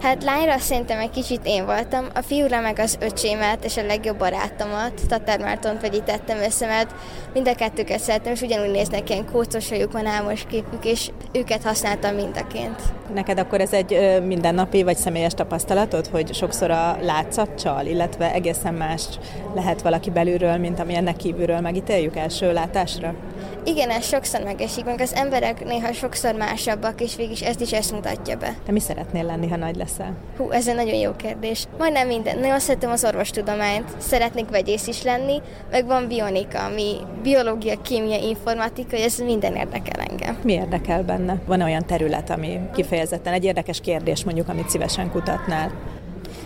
Hát 0.00 0.24
lányra 0.24 0.58
szerintem 0.58 0.98
egy 0.98 1.10
kicsit 1.10 1.40
én 1.44 1.64
voltam, 1.64 2.04
a 2.14 2.22
fiúra 2.22 2.60
meg 2.60 2.78
az 2.78 2.98
öcsémet 3.00 3.64
és 3.64 3.76
a 3.76 3.86
legjobb 3.86 4.18
barátomat, 4.18 4.92
Tatár 5.08 5.38
Mártont 5.38 5.80
vegyítettem 5.80 6.38
össze, 6.38 6.66
mert 6.66 6.94
mind 7.32 7.48
a 7.48 7.54
kettőket 7.54 8.00
szeretem, 8.00 8.32
és 8.32 8.40
ugyanúgy 8.40 8.70
néznek 8.70 9.10
ilyen 9.10 9.26
kócos 9.32 9.68
hajuk 9.68 9.92
van, 9.92 10.06
álmos 10.06 10.44
képük, 10.48 10.84
és 10.84 11.10
őket 11.32 11.62
használtam 11.62 12.14
mindaként. 12.14 12.82
Neked 13.14 13.38
akkor 13.38 13.60
ez 13.60 13.72
egy 13.72 14.20
mindennapi 14.26 14.82
vagy 14.82 14.96
személyes 14.96 15.34
tapasztalatod, 15.34 16.06
hogy 16.06 16.34
sokszor 16.34 16.70
a 16.70 16.96
látszatcsal, 17.02 17.86
illetve 17.86 18.32
egészen 18.32 18.74
más 18.74 19.04
lehet 19.54 19.82
valaki 19.82 20.10
belülről, 20.10 20.56
mint 20.56 20.80
amilyennek 20.80 21.16
kívülről 21.16 21.60
megítéljük 21.60 22.16
első 22.16 22.52
látásra? 22.52 23.14
Igen, 23.64 23.90
ez 23.90 24.06
sokszor 24.06 24.42
megesik, 24.42 24.84
meg 24.84 25.00
az 25.00 25.14
emberek 25.14 25.64
néha 25.64 25.92
sokszor 25.92 26.34
másabbak, 26.34 27.00
és 27.00 27.16
végig 27.16 27.42
ezt 27.42 27.60
is 27.60 27.72
ezt 27.72 27.92
mutatja 27.92 28.36
be. 28.36 28.54
Te 28.66 28.72
mi 28.72 28.80
szeretnél 28.80 29.24
lenni, 29.24 29.48
ha 29.48 29.56
nagy 29.56 29.76
leszel? 29.76 30.16
Hú, 30.36 30.50
ez 30.50 30.68
egy 30.68 30.74
nagyon 30.74 30.94
jó 30.94 31.16
kérdés. 31.16 31.66
Majdnem 31.78 32.06
minden. 32.06 32.38
Nagyon 32.38 32.60
szeretem 32.60 32.90
az 32.90 33.04
orvostudományt, 33.04 33.88
szeretnék 33.98 34.48
vegyész 34.48 34.86
is 34.86 35.02
lenni, 35.02 35.42
meg 35.70 35.86
van 35.86 36.08
bionika, 36.08 36.64
ami 36.64 36.96
biológia, 37.22 37.80
kémia, 37.82 38.18
informatika, 38.18 38.96
ez 38.96 39.18
minden 39.18 39.54
érdekel 39.56 40.04
engem. 40.08 40.38
Mi 40.42 40.52
érdekel 40.52 41.02
benne? 41.02 41.40
Van 41.46 41.60
olyan 41.60 41.86
terület, 41.86 42.30
ami 42.30 42.60
kifejezetten 42.74 43.32
egy 43.32 43.44
érdekes 43.44 43.80
kérdés, 43.80 44.24
mondjuk, 44.24 44.48
amit 44.48 44.68
szívesen 44.68 45.10
kutatnál? 45.10 45.72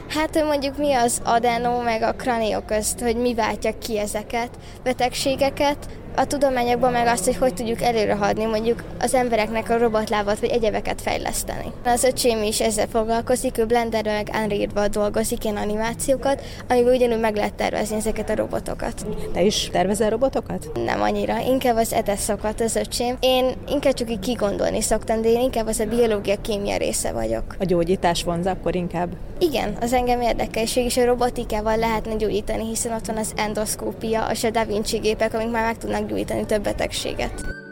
Hát 0.08 0.44
mondjuk 0.44 0.78
mi 0.78 0.92
az 0.92 1.20
adenó 1.24 1.80
meg 1.80 2.02
a 2.02 2.12
kranió 2.12 2.60
közt, 2.60 3.00
hogy 3.00 3.16
mi 3.16 3.34
váltja 3.34 3.78
ki 3.78 3.98
ezeket, 3.98 4.50
betegségeket, 4.82 5.88
a 6.16 6.26
tudományokban 6.26 6.92
meg 6.92 7.06
azt, 7.06 7.24
hogy 7.24 7.36
hogy 7.36 7.54
tudjuk 7.54 7.82
előrehadni 7.82 8.44
mondjuk 8.44 8.82
az 8.98 9.14
embereknek 9.14 9.70
a 9.70 9.78
robotlábat 9.78 10.40
vagy 10.40 10.50
egyebeket 10.50 11.00
fejleszteni. 11.00 11.72
Az 11.84 12.04
öcsém 12.04 12.42
is 12.42 12.60
ezzel 12.60 12.86
foglalkozik, 12.86 13.58
ő 13.58 13.64
Blenderrel 13.64 14.14
meg 14.14 14.30
unreal 14.42 14.88
dolgozik 14.88 15.44
ilyen 15.44 15.56
animációkat, 15.56 16.42
amiben 16.68 16.94
ugyanúgy 16.94 17.20
meg 17.20 17.36
lehet 17.36 17.54
tervezni 17.54 17.96
ezeket 17.96 18.30
a 18.30 18.34
robotokat. 18.34 19.06
Te 19.32 19.42
is 19.42 19.68
tervezel 19.72 20.10
robotokat? 20.10 20.70
Nem 20.84 21.02
annyira, 21.02 21.38
inkább 21.38 21.76
az 21.76 21.92
eteszokat 21.92 22.60
az 22.60 22.76
öcsém. 22.76 23.16
Én 23.20 23.52
inkább 23.68 23.94
csak 23.94 24.10
így 24.10 24.18
kigondolni 24.18 24.80
szoktam, 24.80 25.22
de 25.22 25.28
én 25.28 25.40
inkább 25.40 25.66
az 25.66 25.80
a 25.80 25.84
biológia, 25.86 26.40
kémia 26.40 26.76
része 26.76 27.12
vagyok. 27.12 27.56
A 27.58 27.64
gyógyítás 27.64 28.22
vonza 28.22 28.50
akkor 28.50 28.74
inkább? 28.74 29.08
Igen, 29.38 29.76
az 29.80 29.92
engem 29.92 30.20
érdekel, 30.20 30.62
és 30.62 30.96
a 30.96 31.04
robotikával 31.04 31.76
lehetne 31.76 32.14
gyógyítani, 32.14 32.66
hiszen 32.66 32.92
ott 32.92 33.06
van 33.06 33.16
az 33.16 33.32
endoszkópia, 33.36 34.28
és 34.32 34.44
a 34.44 34.50
Da 34.50 34.64
Vinci 34.64 34.98
gépek, 34.98 35.34
amik 35.34 35.50
már 35.50 35.64
meg 35.64 35.78
tudnak 35.78 36.03
meggyógyítani 36.04 36.46
több 36.46 36.62
betegséget. 36.62 37.63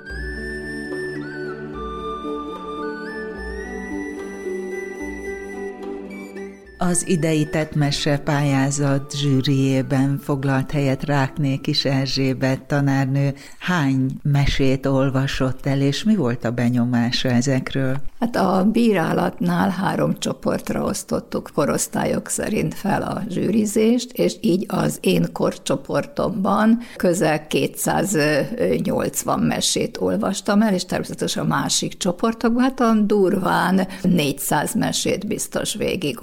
Az 6.89 7.09
idei 7.09 7.49
Tetmese 7.49 8.19
pályázat 8.19 9.17
zsűriében 9.17 10.19
foglalt 10.23 10.71
helyet 10.71 11.05
Ráknék 11.05 11.67
is 11.67 11.85
Erzsébet 11.85 12.63
tanárnő. 12.63 13.35
Hány 13.59 14.11
mesét 14.23 14.87
olvasott 14.87 15.67
el, 15.67 15.81
és 15.81 16.05
mi 16.05 16.17
volt 16.17 16.45
a 16.45 16.51
benyomása 16.51 17.29
ezekről? 17.29 17.97
Hát 18.21 18.37
a 18.37 18.69
bírálatnál 18.73 19.69
három 19.71 20.19
csoportra 20.19 20.85
osztottuk 20.85 21.51
korosztályok 21.55 22.29
szerint 22.29 22.75
fel 22.75 23.03
a 23.03 23.23
zsűrizést, 23.29 24.13
és 24.13 24.35
így 24.41 24.65
az 24.69 24.99
én 25.01 25.33
korcsoportomban 25.33 26.79
közel 26.97 27.47
280 27.47 29.41
mesét 29.41 29.97
olvastam 30.01 30.63
el, 30.63 30.75
és 30.75 30.85
természetesen 30.85 31.45
a 31.45 31.49
másik 31.49 31.97
csoportokban, 31.97 32.63
hát 32.63 32.81
a 32.81 32.95
durván 32.95 33.87
400 34.03 34.75
mesét 34.75 35.27
biztos 35.27 35.75
végig 35.75 36.23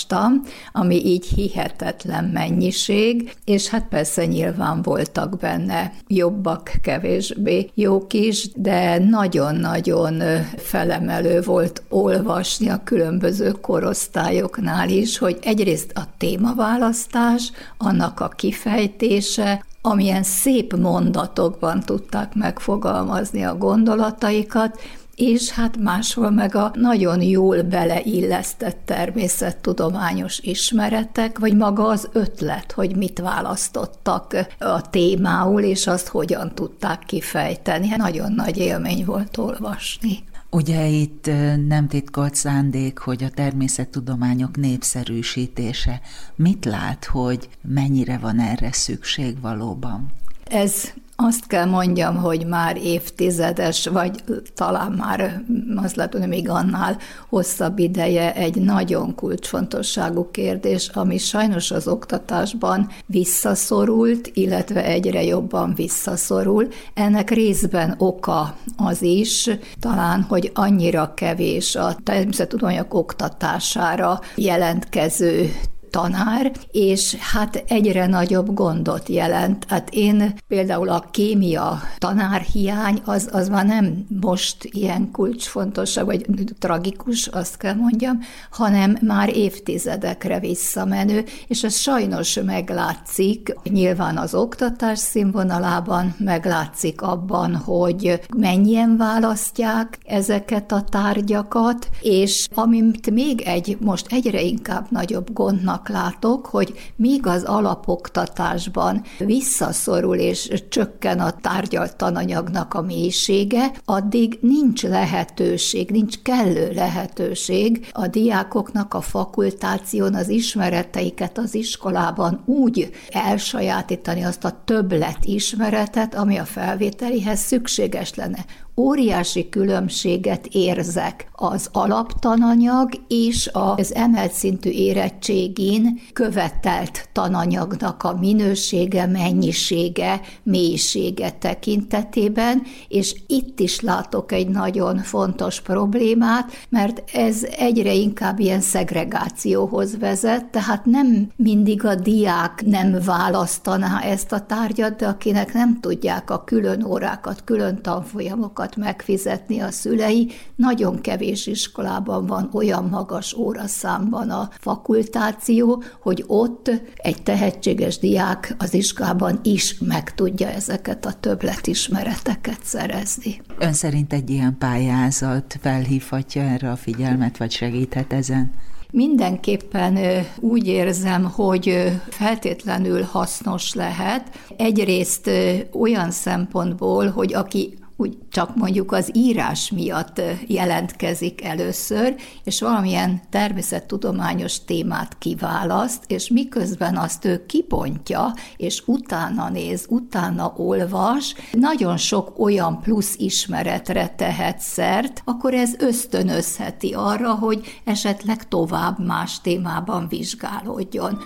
olvastam, 0.00 0.42
ami 0.72 1.06
így 1.06 1.26
hihetetlen 1.26 2.24
mennyiség, 2.24 3.34
és 3.44 3.68
hát 3.68 3.88
persze 3.88 4.26
nyilván 4.26 4.82
voltak 4.82 5.38
benne 5.38 5.92
jobbak, 6.06 6.72
kevésbé 6.82 7.70
jók 7.74 8.12
is, 8.12 8.50
de 8.54 8.98
nagyon-nagyon 8.98 10.22
felemelő 10.56 11.40
volt 11.40 11.82
olvasni 11.88 12.68
a 12.68 12.80
különböző 12.84 13.50
korosztályoknál 13.50 14.88
is, 14.88 15.18
hogy 15.18 15.38
egyrészt 15.42 15.92
a 15.94 16.02
témaválasztás, 16.18 17.52
annak 17.78 18.20
a 18.20 18.28
kifejtése, 18.28 19.64
amilyen 19.82 20.22
szép 20.22 20.76
mondatokban 20.76 21.80
tudták 21.80 22.34
megfogalmazni 22.34 23.42
a 23.42 23.56
gondolataikat, 23.56 24.80
és 25.14 25.50
hát 25.50 25.76
máshol 25.76 26.30
meg 26.30 26.54
a 26.54 26.72
nagyon 26.74 27.22
jól 27.22 27.62
beleillesztett 27.62 28.78
természettudományos 28.84 30.38
ismeretek, 30.38 31.38
vagy 31.38 31.56
maga 31.56 31.86
az 31.86 32.08
ötlet, 32.12 32.72
hogy 32.72 32.96
mit 32.96 33.18
választottak 33.18 34.46
a 34.58 34.90
témául, 34.90 35.62
és 35.62 35.86
azt 35.86 36.08
hogyan 36.08 36.54
tudták 36.54 36.98
kifejteni. 36.98 37.88
Nagyon 37.96 38.32
nagy 38.32 38.58
élmény 38.58 39.04
volt 39.04 39.36
olvasni. 39.36 40.28
Ugye 40.50 40.86
itt 40.86 41.30
nem 41.68 41.88
titkolt 41.88 42.34
szándék, 42.34 42.98
hogy 42.98 43.24
a 43.24 43.30
természettudományok 43.30 44.56
népszerűsítése. 44.56 46.00
Mit 46.34 46.64
lát, 46.64 47.04
hogy 47.04 47.48
mennyire 47.62 48.18
van 48.18 48.40
erre 48.40 48.72
szükség 48.72 49.40
valóban? 49.40 50.06
Ez 50.44 50.92
azt 51.22 51.46
kell 51.46 51.64
mondjam, 51.64 52.16
hogy 52.16 52.46
már 52.46 52.76
évtizedes, 52.76 53.86
vagy 53.86 54.22
talán 54.54 54.92
már 54.92 55.42
az 55.76 55.94
lehet, 55.94 56.12
hogy 56.12 56.28
még 56.28 56.48
annál 56.48 56.96
hosszabb 57.28 57.78
ideje 57.78 58.34
egy 58.34 58.54
nagyon 58.54 59.14
kulcsfontosságú 59.14 60.30
kérdés, 60.30 60.88
ami 60.88 61.18
sajnos 61.18 61.70
az 61.70 61.88
oktatásban 61.88 62.88
visszaszorult, 63.06 64.30
illetve 64.34 64.84
egyre 64.84 65.22
jobban 65.22 65.74
visszaszorul. 65.74 66.68
Ennek 66.94 67.30
részben 67.30 67.94
oka 67.98 68.56
az 68.76 69.02
is, 69.02 69.50
talán, 69.80 70.22
hogy 70.22 70.50
annyira 70.54 71.14
kevés 71.14 71.76
a 71.76 71.96
természettudományok 72.04 72.94
oktatására 72.94 74.20
jelentkező 74.34 75.50
tanár, 75.90 76.52
és 76.70 77.14
hát 77.14 77.64
egyre 77.68 78.06
nagyobb 78.06 78.54
gondot 78.54 79.08
jelent. 79.08 79.64
Hát 79.68 79.88
én 79.92 80.34
például 80.48 80.88
a 80.88 81.08
kémia 81.10 81.82
tanárhiány 81.98 83.00
az, 83.04 83.28
az 83.32 83.48
már 83.48 83.66
nem 83.66 84.06
most 84.20 84.64
ilyen 84.64 85.10
kulcsfontosság, 85.10 86.04
vagy 86.04 86.24
tragikus, 86.58 87.26
azt 87.26 87.56
kell 87.56 87.74
mondjam, 87.74 88.18
hanem 88.50 88.96
már 89.00 89.36
évtizedekre 89.36 90.38
visszamenő, 90.40 91.24
és 91.46 91.64
ez 91.64 91.74
sajnos 91.76 92.38
meglátszik 92.44 93.56
nyilván 93.62 94.16
az 94.16 94.34
oktatás 94.34 94.98
színvonalában, 94.98 96.14
meglátszik 96.18 97.02
abban, 97.02 97.54
hogy 97.54 98.20
mennyien 98.36 98.96
választják 98.96 99.98
ezeket 100.06 100.72
a 100.72 100.82
tárgyakat, 100.82 101.88
és 102.00 102.48
amit 102.54 103.10
még 103.10 103.40
egy 103.40 103.76
most 103.80 104.06
egyre 104.12 104.40
inkább 104.40 104.86
nagyobb 104.90 105.32
gondnak 105.32 105.79
annak 105.80 105.88
látok, 105.88 106.46
hogy 106.46 106.92
míg 106.96 107.26
az 107.26 107.42
alapoktatásban 107.42 109.02
visszaszorul 109.18 110.16
és 110.16 110.52
csökken 110.68 111.20
a 111.20 111.30
tárgyalt 111.30 111.96
tananyagnak 111.96 112.74
a 112.74 112.82
mélysége, 112.82 113.72
addig 113.84 114.38
nincs 114.40 114.82
lehetőség, 114.82 115.90
nincs 115.90 116.22
kellő 116.22 116.72
lehetőség 116.72 117.88
a 117.92 118.06
diákoknak 118.06 118.94
a 118.94 119.00
fakultáción 119.00 120.14
az 120.14 120.28
ismereteiket 120.28 121.38
az 121.38 121.54
iskolában 121.54 122.42
úgy 122.44 122.90
elsajátítani 123.10 124.22
azt 124.22 124.44
a 124.44 124.62
többlet 124.64 125.24
ismeretet, 125.24 126.14
ami 126.14 126.36
a 126.36 126.44
felvételihez 126.44 127.40
szükséges 127.40 128.14
lenne 128.14 128.44
óriási 128.80 129.48
különbséget 129.48 130.46
érzek 130.46 131.28
az 131.32 131.68
alaptananyag 131.72 132.90
és 133.08 133.50
az 133.52 133.94
emelt 133.94 134.32
szintű 134.32 134.70
érettségén 134.70 136.00
követelt 136.12 137.08
tananyagnak 137.12 138.02
a 138.02 138.16
minősége, 138.20 139.06
mennyisége, 139.06 140.20
mélysége 140.42 141.30
tekintetében, 141.30 142.62
és 142.88 143.14
itt 143.26 143.60
is 143.60 143.80
látok 143.80 144.32
egy 144.32 144.48
nagyon 144.48 144.96
fontos 144.96 145.60
problémát, 145.60 146.52
mert 146.68 147.10
ez 147.12 147.46
egyre 147.58 147.92
inkább 147.92 148.38
ilyen 148.38 148.60
szegregációhoz 148.60 149.98
vezet, 149.98 150.44
tehát 150.44 150.84
nem 150.84 151.28
mindig 151.36 151.84
a 151.84 151.94
diák 151.94 152.62
nem 152.66 152.98
választaná 153.04 154.00
ezt 154.00 154.32
a 154.32 154.46
tárgyat, 154.46 154.96
de 154.96 155.06
akinek 155.06 155.52
nem 155.52 155.80
tudják 155.80 156.30
a 156.30 156.44
külön 156.44 156.84
órákat, 156.84 157.44
külön 157.44 157.82
tanfolyamokat 157.82 158.69
megfizetni 158.76 159.60
a 159.60 159.70
szülei, 159.70 160.30
nagyon 160.56 161.00
kevés 161.00 161.46
iskolában 161.46 162.26
van 162.26 162.50
olyan 162.52 162.84
magas 162.84 163.34
óraszámban 163.34 164.30
a 164.30 164.48
fakultáció, 164.58 165.82
hogy 166.00 166.24
ott 166.26 166.70
egy 166.96 167.22
tehetséges 167.22 167.98
diák 167.98 168.54
az 168.58 168.74
iskolában 168.74 169.40
is 169.42 169.78
meg 169.78 170.14
tudja 170.14 170.48
ezeket 170.48 171.06
a 171.06 171.12
többletismereteket 171.12 172.60
szerezni. 172.64 173.40
Ön 173.58 173.72
szerint 173.72 174.12
egy 174.12 174.30
ilyen 174.30 174.56
pályázat 174.58 175.58
felhívhatja 175.60 176.42
erre 176.42 176.70
a 176.70 176.76
figyelmet, 176.76 177.36
vagy 177.36 177.50
segíthet 177.50 178.12
ezen? 178.12 178.52
Mindenképpen 178.92 179.98
úgy 180.40 180.66
érzem, 180.66 181.24
hogy 181.24 181.92
feltétlenül 182.08 183.02
hasznos 183.02 183.74
lehet. 183.74 184.38
Egyrészt 184.56 185.30
olyan 185.72 186.10
szempontból, 186.10 187.10
hogy 187.10 187.34
aki 187.34 187.78
úgy 188.00 188.18
csak 188.30 188.56
mondjuk 188.56 188.92
az 188.92 189.10
írás 189.12 189.70
miatt 189.70 190.20
jelentkezik 190.46 191.44
először, 191.44 192.14
és 192.44 192.60
valamilyen 192.60 193.20
természettudományos 193.30 194.64
témát 194.64 195.18
kiválaszt, 195.18 196.04
és 196.06 196.28
miközben 196.28 196.96
azt 196.96 197.24
ő 197.24 197.46
kipontja, 197.46 198.34
és 198.56 198.82
utána 198.86 199.48
néz, 199.48 199.86
utána 199.88 200.52
olvas, 200.56 201.34
nagyon 201.52 201.96
sok 201.96 202.38
olyan 202.38 202.80
plusz 202.80 203.14
ismeretre 203.18 204.08
tehet 204.08 204.58
szert, 204.58 205.22
akkor 205.24 205.54
ez 205.54 205.74
ösztönözheti 205.78 206.92
arra, 206.92 207.34
hogy 207.34 207.80
esetleg 207.84 208.48
tovább 208.48 209.06
más 209.06 209.40
témában 209.40 210.08
vizsgálódjon. 210.08 211.18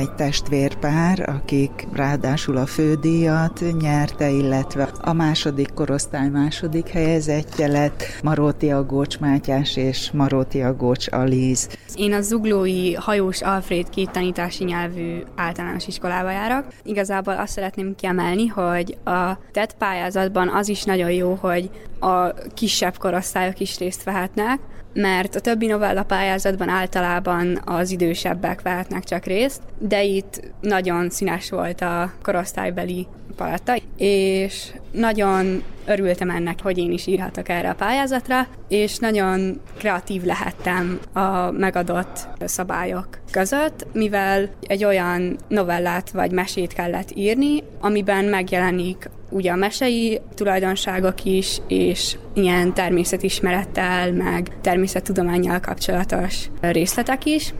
Egy 0.00 0.12
testvérpár, 0.12 1.28
akik 1.28 1.86
ráadásul 1.92 2.56
a 2.56 2.66
fődíjat 2.66 3.62
nyerte, 3.80 4.30
illetve 4.30 4.88
a 5.00 5.12
második 5.12 5.72
korosztály 5.74 6.28
második 6.28 6.88
helyezettje 6.88 7.66
lett, 7.66 8.02
Maróti 8.22 8.70
Agócs 8.70 9.18
Mátyás 9.18 9.76
és 9.76 10.10
Maróti 10.10 10.62
Agócs 10.62 11.06
Alíz. 11.10 11.68
Én 11.94 12.12
a 12.12 12.20
Zuglói 12.20 12.94
Hajós 12.94 13.42
Alfred 13.42 13.88
két 13.88 14.10
tanítási 14.10 14.64
nyelvű 14.64 15.22
általános 15.36 15.86
iskolába 15.86 16.30
járok. 16.30 16.64
Igazából 16.84 17.36
azt 17.36 17.52
szeretném 17.52 17.94
kiemelni, 17.94 18.46
hogy 18.46 18.96
a 19.04 19.38
TET 19.52 19.74
pályázatban 19.78 20.48
az 20.48 20.68
is 20.68 20.84
nagyon 20.84 21.10
jó, 21.10 21.38
hogy 21.40 21.70
a 22.00 22.34
kisebb 22.54 22.96
korosztályok 22.96 23.60
is 23.60 23.78
részt 23.78 24.02
vehetnek, 24.02 24.58
mert 24.92 25.34
a 25.34 25.40
többi 25.40 25.66
novella 25.66 26.02
pályázatban 26.02 26.68
általában 26.68 27.60
az 27.64 27.90
idősebbek 27.90 28.62
vehetnek 28.62 29.04
csak 29.04 29.24
részt, 29.24 29.62
de 29.78 30.02
itt 30.02 30.40
nagyon 30.60 31.10
színes 31.10 31.50
volt 31.50 31.80
a 31.80 32.12
korosztálybeli 32.22 33.06
paletta, 33.36 33.76
és 33.96 34.72
nagyon 34.90 35.62
örültem 35.86 36.30
ennek, 36.30 36.62
hogy 36.62 36.78
én 36.78 36.92
is 36.92 37.06
írhatok 37.06 37.48
erre 37.48 37.68
a 37.68 37.74
pályázatra, 37.74 38.46
és 38.68 38.98
nagyon 38.98 39.60
kreatív 39.78 40.22
lehettem 40.22 40.98
a 41.12 41.50
megadott 41.50 42.28
szabályok 42.44 43.08
között, 43.30 43.86
mivel 43.92 44.48
egy 44.66 44.84
olyan 44.84 45.36
novellát 45.48 46.10
vagy 46.10 46.32
mesét 46.32 46.72
kellett 46.72 47.10
írni, 47.14 47.62
amiben 47.80 48.24
megjelenik 48.24 49.10
ugye 49.30 49.52
a 49.52 49.56
mesei 49.56 50.20
tulajdonságok 50.34 51.24
is, 51.24 51.60
és 51.68 52.16
ilyen 52.34 52.74
természetismerettel, 52.74 54.12
meg 54.12 54.60
természettudományjal 54.60 55.60
kapcsolatos 55.60 56.50
részletek 56.60 57.24
is 57.24 57.54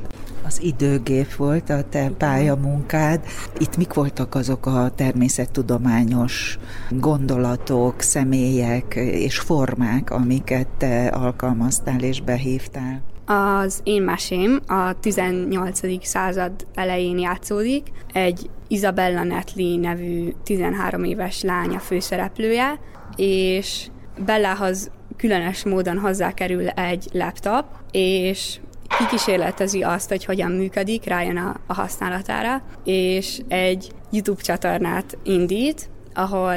az 0.51 0.63
időgép 0.63 1.35
volt 1.35 1.71
a 1.71 1.85
te 1.89 2.11
pályamunkád. 2.19 3.21
Itt 3.59 3.77
mik 3.77 3.93
voltak 3.93 4.35
azok 4.35 4.67
a 4.67 4.91
természettudományos 4.95 6.59
gondolatok, 6.91 8.01
személyek 8.01 8.95
és 8.95 9.39
formák, 9.39 10.11
amiket 10.11 10.69
te 10.79 11.07
alkalmaztál 11.07 12.01
és 12.01 12.21
behívtál? 12.21 13.03
Az 13.33 13.81
én 13.85 14.03
mesém 14.03 14.61
a 14.67 15.01
18. 15.01 16.07
század 16.07 16.53
elején 16.75 17.19
játszódik. 17.19 17.87
Egy 18.13 18.51
Isabella 18.69 19.23
Netli 19.23 19.77
nevű 19.77 20.33
13 20.45 21.05
éves 21.05 21.43
lánya 21.43 21.79
főszereplője, 21.79 22.81
és 23.17 23.87
Bellához 24.25 24.91
különös 25.17 25.65
módon 25.65 25.99
hozzákerül 25.99 26.69
egy 26.69 27.09
laptop, 27.13 27.65
és 27.91 28.61
kikísérletezi 28.99 29.83
azt, 29.83 30.09
hogy 30.09 30.25
hogyan 30.25 30.51
működik, 30.51 31.05
rájön 31.05 31.37
a, 31.37 31.57
a 31.67 31.75
használatára, 31.75 32.63
és 32.85 33.41
egy 33.49 33.93
YouTube 34.11 34.43
csatornát 34.43 35.19
indít, 35.23 35.91
ahol 36.15 36.57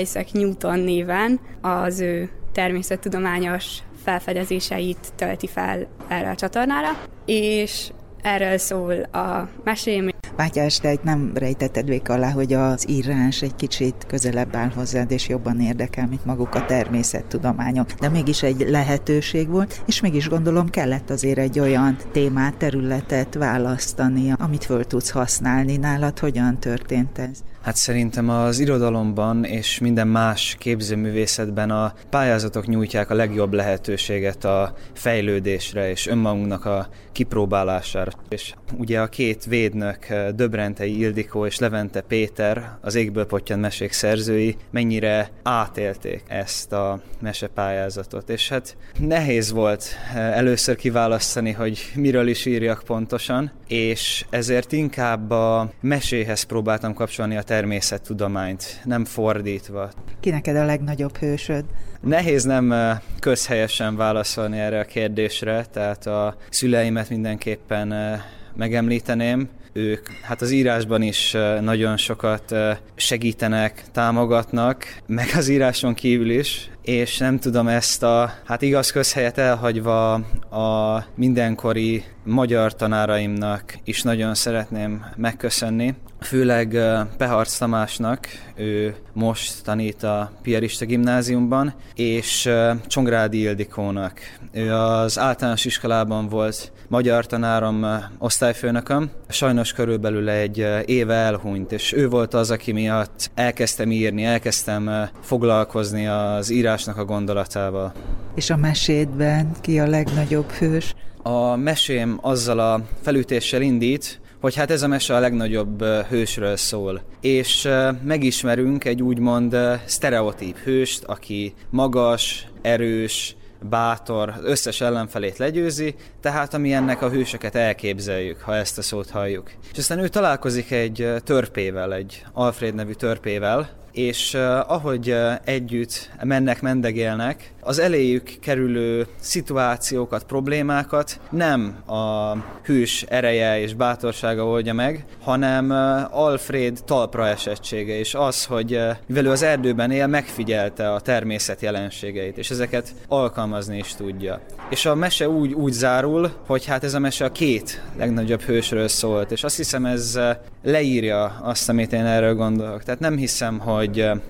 Isaac 0.00 0.32
Newton 0.32 0.78
néven 0.78 1.40
az 1.60 2.00
ő 2.00 2.30
természettudományos 2.52 3.78
felfedezéseit 4.04 5.12
tölti 5.16 5.46
fel 5.46 5.86
erre 6.08 6.30
a 6.30 6.34
csatornára, 6.34 6.88
és 7.24 7.90
erről 8.22 8.58
szól 8.58 9.02
a 9.02 9.48
mesém, 9.64 10.10
Mátyás, 10.36 10.78
te 10.78 10.96
nem 11.02 11.30
rejtetted 11.34 11.86
vék 11.86 12.08
alá, 12.08 12.30
hogy 12.30 12.52
az 12.52 12.88
írás 12.88 13.42
egy 13.42 13.54
kicsit 13.56 13.94
közelebb 14.06 14.56
áll 14.56 14.70
hozzád, 14.74 15.10
és 15.10 15.28
jobban 15.28 15.60
érdekel, 15.60 16.06
mint 16.06 16.24
maguk 16.24 16.54
a 16.54 16.64
természettudományok. 16.64 17.92
De 17.92 18.08
mégis 18.08 18.42
egy 18.42 18.66
lehetőség 18.68 19.48
volt, 19.48 19.82
és 19.86 20.00
mégis 20.00 20.28
gondolom 20.28 20.70
kellett 20.70 21.10
azért 21.10 21.38
egy 21.38 21.58
olyan 21.58 21.96
témát, 22.12 22.56
területet 22.56 23.34
választani, 23.34 24.32
amit 24.38 24.64
föl 24.64 24.84
tudsz 24.84 25.10
használni. 25.10 25.76
Nálad 25.76 26.18
hogyan 26.18 26.58
történt 26.58 27.18
ez? 27.18 27.42
Hát 27.62 27.76
szerintem 27.76 28.28
az 28.28 28.58
irodalomban 28.58 29.44
és 29.44 29.78
minden 29.78 30.08
más 30.08 30.56
képzőművészetben 30.58 31.70
a 31.70 31.94
pályázatok 32.10 32.66
nyújtják 32.66 33.10
a 33.10 33.14
legjobb 33.14 33.52
lehetőséget 33.52 34.44
a 34.44 34.74
fejlődésre 34.92 35.90
és 35.90 36.06
önmagunknak 36.06 36.64
a 36.64 36.88
kipróbálására. 37.12 38.12
És 38.28 38.54
ugye 38.76 39.00
a 39.00 39.06
két 39.06 39.44
védnök, 39.44 40.06
Döbrentei 40.34 40.98
Ildikó 40.98 41.46
és 41.46 41.58
Levente 41.58 42.00
Péter, 42.00 42.76
az 42.80 42.94
Égből 42.94 43.26
Pottyan 43.26 43.58
mesék 43.58 43.92
szerzői, 43.92 44.56
mennyire 44.70 45.30
átélték 45.42 46.22
ezt 46.28 46.72
a 46.72 47.00
mesepályázatot. 47.20 48.30
És 48.30 48.48
hát 48.48 48.76
nehéz 48.98 49.50
volt 49.52 49.84
először 50.14 50.76
kiválasztani, 50.76 51.52
hogy 51.52 51.92
miről 51.94 52.28
is 52.28 52.46
írjak 52.46 52.82
pontosan, 52.86 53.52
és 53.68 54.24
ezért 54.30 54.72
inkább 54.72 55.30
a 55.30 55.70
meséhez 55.80 56.42
próbáltam 56.42 56.94
kapcsolni 56.94 57.36
a 57.36 57.42
természettudományt, 57.52 58.80
nem 58.84 59.04
fordítva. 59.04 59.90
Ki 60.20 60.30
neked 60.30 60.56
a 60.56 60.64
legnagyobb 60.64 61.16
hősöd? 61.16 61.64
Nehéz 62.00 62.44
nem 62.44 62.74
közhelyesen 63.20 63.96
válaszolni 63.96 64.58
erre 64.58 64.80
a 64.80 64.84
kérdésre, 64.84 65.66
tehát 65.72 66.06
a 66.06 66.36
szüleimet 66.48 67.08
mindenképpen 67.08 68.20
megemlíteném. 68.56 69.48
Ők 69.72 70.08
hát 70.22 70.40
az 70.40 70.50
írásban 70.50 71.02
is 71.02 71.36
nagyon 71.60 71.96
sokat 71.96 72.54
segítenek, 72.94 73.84
támogatnak, 73.92 74.84
meg 75.06 75.26
az 75.36 75.48
íráson 75.48 75.94
kívül 75.94 76.30
is, 76.30 76.70
és 76.82 77.18
nem 77.18 77.38
tudom 77.38 77.68
ezt 77.68 78.02
a 78.02 78.32
hát 78.44 78.62
igaz 78.62 78.90
közhelyet 78.90 79.38
elhagyva 79.38 80.12
a 80.50 81.04
mindenkori 81.14 82.04
magyar 82.24 82.74
tanáraimnak 82.74 83.78
is 83.84 84.02
nagyon 84.02 84.34
szeretném 84.34 85.04
megköszönni, 85.16 85.94
főleg 86.20 86.68
Peharc 87.16 87.58
Tamásnak, 87.58 88.26
ő 88.54 88.94
most 89.12 89.64
tanít 89.64 90.02
a 90.02 90.32
Piarista 90.42 90.84
gimnáziumban, 90.84 91.74
és 91.94 92.50
Csongrádi 92.86 93.38
Ildikónak. 93.38 94.20
Ő 94.52 94.74
az 94.74 95.18
általános 95.18 95.64
iskolában 95.64 96.28
volt 96.28 96.72
magyar 96.88 97.26
tanárom 97.26 97.86
osztályfőnököm, 98.18 99.10
sajnos 99.28 99.72
körülbelül 99.72 100.28
egy 100.28 100.66
éve 100.84 101.14
elhunyt, 101.14 101.72
és 101.72 101.92
ő 101.92 102.08
volt 102.08 102.34
az, 102.34 102.50
aki 102.50 102.72
miatt 102.72 103.30
elkezdtem 103.34 103.90
írni, 103.90 104.24
elkezdtem 104.24 105.10
foglalkozni 105.20 106.06
az 106.06 106.50
írásnak 106.72 106.96
a 106.96 107.04
gondolatával. 107.04 107.92
És 108.34 108.50
a 108.50 108.56
mesédben 108.56 109.50
ki 109.60 109.78
a 109.78 109.86
legnagyobb 109.86 110.50
hős? 110.50 110.94
A 111.22 111.56
mesém 111.56 112.18
azzal 112.20 112.58
a 112.58 112.80
felütéssel 113.02 113.62
indít, 113.62 114.20
hogy 114.40 114.54
hát 114.54 114.70
ez 114.70 114.82
a 114.82 114.86
mese 114.88 115.16
a 115.16 115.18
legnagyobb 115.18 115.84
hősről 115.84 116.56
szól. 116.56 117.02
És 117.20 117.68
megismerünk 118.02 118.84
egy 118.84 119.02
úgymond 119.02 119.56
sztereotíp 119.84 120.56
hőst, 120.58 121.04
aki 121.04 121.54
magas, 121.70 122.46
erős, 122.62 123.36
bátor, 123.60 124.34
összes 124.42 124.80
ellenfelét 124.80 125.38
legyőzi, 125.38 125.94
tehát 126.20 126.54
ami 126.54 126.72
ennek 126.72 127.02
a 127.02 127.10
hősöket 127.10 127.54
elképzeljük, 127.54 128.40
ha 128.40 128.54
ezt 128.54 128.78
a 128.78 128.82
szót 128.82 129.10
halljuk. 129.10 129.50
És 129.72 129.78
aztán 129.78 129.98
ő 129.98 130.08
találkozik 130.08 130.70
egy 130.70 131.08
törpével, 131.24 131.94
egy 131.94 132.24
Alfred 132.32 132.74
nevű 132.74 132.92
törpével, 132.92 133.80
és 133.92 134.34
ahogy 134.66 135.16
együtt 135.44 136.10
mennek, 136.22 136.60
mendegélnek, 136.60 137.52
az 137.64 137.78
eléjük 137.78 138.30
kerülő 138.40 139.06
szituációkat, 139.20 140.24
problémákat 140.24 141.20
nem 141.30 141.76
a 141.86 142.32
hős 142.64 143.02
ereje 143.08 143.60
és 143.60 143.74
bátorsága 143.74 144.46
oldja 144.46 144.72
meg, 144.72 145.04
hanem 145.22 145.70
Alfred 146.10 146.78
talpra 146.84 147.28
esettsége, 147.28 147.98
és 147.98 148.14
az, 148.14 148.44
hogy 148.44 148.80
mivel 149.06 149.24
ő 149.24 149.30
az 149.30 149.42
erdőben 149.42 149.90
él, 149.90 150.06
megfigyelte 150.06 150.92
a 150.92 151.00
természet 151.00 151.60
jelenségeit, 151.60 152.38
és 152.38 152.50
ezeket 152.50 152.94
alkalmazni 153.08 153.78
is 153.78 153.94
tudja. 153.94 154.40
És 154.70 154.86
a 154.86 154.94
mese 154.94 155.28
úgy, 155.28 155.52
úgy 155.52 155.72
zárul, 155.72 156.30
hogy 156.46 156.66
hát 156.66 156.84
ez 156.84 156.94
a 156.94 156.98
mese 156.98 157.24
a 157.24 157.32
két 157.32 157.82
legnagyobb 157.96 158.40
hősről 158.40 158.88
szólt, 158.88 159.30
és 159.30 159.44
azt 159.44 159.56
hiszem 159.56 159.86
ez 159.86 160.18
leírja 160.64 161.40
azt, 161.42 161.68
amit 161.68 161.92
én 161.92 162.04
erről 162.04 162.34
gondolok. 162.34 162.82
Tehát 162.82 163.00
nem 163.00 163.16
hiszem, 163.16 163.58
hogy 163.58 163.81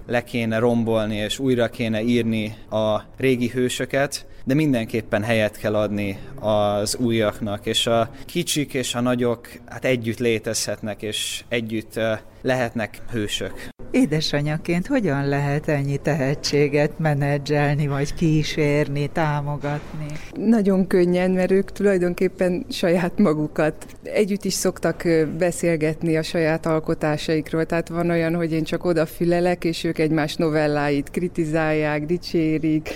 le 0.07 0.25
kéne 0.25 0.59
rombolni 0.59 1.17
és 1.17 1.39
újra 1.39 1.69
kéne 1.69 2.03
írni 2.03 2.55
a 2.71 3.01
régi 3.17 3.49
hősöket, 3.49 4.27
de 4.45 4.55
mindenképpen 4.55 5.23
helyet 5.23 5.59
kell 5.59 5.75
adni 5.75 6.19
az 6.41 6.97
újaknak, 6.97 7.67
és 7.67 7.87
a 7.87 8.11
kicsik 8.27 8.75
és 8.75 8.95
a 8.95 9.01
nagyok 9.01 9.49
hát 9.67 9.85
együtt 9.85 10.19
létezhetnek, 10.19 11.03
és 11.03 11.45
együtt 11.49 12.01
lehetnek 12.43 12.99
hősök. 13.11 13.71
Édesanyaként 13.91 14.87
hogyan 14.87 15.29
lehet 15.29 15.69
ennyi 15.69 15.97
tehetséget 15.97 16.99
menedzselni, 16.99 17.87
vagy 17.87 18.15
kísérni, 18.15 19.07
támogatni? 19.07 20.07
Nagyon 20.35 20.87
könnyen, 20.87 21.31
mert 21.31 21.51
ők 21.51 21.73
tulajdonképpen 21.73 22.67
saját 22.69 23.19
magukat 23.19 23.87
együtt 24.03 24.45
is 24.45 24.53
szoktak 24.53 25.03
beszélgetni 25.39 26.17
a 26.17 26.23
saját 26.23 26.67
alkotásaikról. 26.67 27.65
Tehát 27.65 27.89
van 27.89 28.11
olyan, 28.11 28.35
hogy 28.35 28.53
én 28.53 28.65
csak 28.65 28.85
odafülelek, 28.85 29.65
és 29.65 29.85
ők 29.85 29.99
egymás 29.99 30.37
novelláit 30.37 31.11
kritizálják, 31.11 32.07
dicsérik, 32.07 32.89